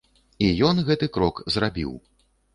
І 0.45 0.47
ён 0.69 0.81
гэты 0.87 1.11
крок 1.19 1.43
зрабіў. 1.59 1.95